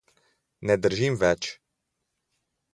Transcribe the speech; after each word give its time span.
Ne 0.69 0.77
držim 0.85 1.19
več. 1.25 1.53